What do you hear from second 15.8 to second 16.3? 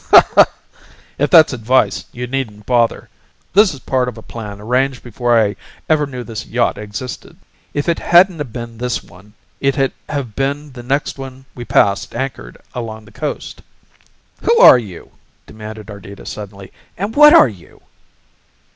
Ardita